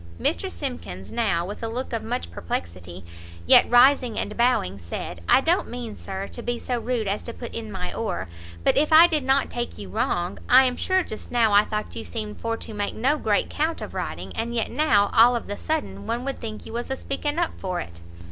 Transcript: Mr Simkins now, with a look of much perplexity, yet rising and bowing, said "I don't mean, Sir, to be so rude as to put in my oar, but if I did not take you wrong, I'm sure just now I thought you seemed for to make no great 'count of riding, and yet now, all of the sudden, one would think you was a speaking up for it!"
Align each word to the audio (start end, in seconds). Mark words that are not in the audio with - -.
Mr 0.19 0.51
Simkins 0.51 1.11
now, 1.11 1.45
with 1.45 1.61
a 1.61 1.67
look 1.67 1.93
of 1.93 2.01
much 2.01 2.31
perplexity, 2.31 3.05
yet 3.45 3.69
rising 3.69 4.17
and 4.17 4.35
bowing, 4.35 4.79
said 4.79 5.21
"I 5.29 5.41
don't 5.41 5.69
mean, 5.69 5.95
Sir, 5.95 6.27
to 6.29 6.41
be 6.41 6.57
so 6.57 6.79
rude 6.81 7.07
as 7.07 7.21
to 7.21 7.33
put 7.35 7.53
in 7.53 7.71
my 7.71 7.93
oar, 7.93 8.27
but 8.63 8.75
if 8.75 8.91
I 8.91 9.05
did 9.05 9.23
not 9.23 9.51
take 9.51 9.77
you 9.77 9.89
wrong, 9.89 10.39
I'm 10.49 10.75
sure 10.75 11.03
just 11.03 11.29
now 11.29 11.53
I 11.53 11.65
thought 11.65 11.95
you 11.95 12.03
seemed 12.03 12.41
for 12.41 12.57
to 12.57 12.73
make 12.73 12.95
no 12.95 13.15
great 13.19 13.51
'count 13.51 13.79
of 13.79 13.93
riding, 13.93 14.35
and 14.35 14.55
yet 14.55 14.71
now, 14.71 15.11
all 15.13 15.35
of 15.35 15.45
the 15.45 15.55
sudden, 15.55 16.07
one 16.07 16.25
would 16.25 16.39
think 16.41 16.65
you 16.65 16.73
was 16.73 16.89
a 16.89 16.97
speaking 16.97 17.37
up 17.37 17.51
for 17.59 17.79
it!" 17.79 18.01